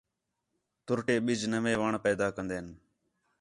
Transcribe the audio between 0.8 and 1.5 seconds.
تُرٹے بِج